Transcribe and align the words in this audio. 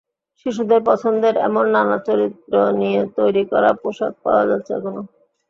শিশুদের 0.39 0.81
পছন্দের 0.85 1.35
এমন 1.47 1.65
নানা 1.75 1.97
চরিত্র 2.07 2.51
নিয়ে 2.79 3.01
তৈরি 3.17 3.43
করা 3.51 3.69
পোশাক 3.81 4.13
পাওয়া 4.23 4.43
যাচ্ছে 4.49 4.71
এখানে। 4.77 5.01